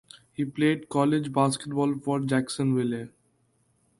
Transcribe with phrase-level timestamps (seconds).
[0.33, 3.09] He played college basketball for Jacksonville.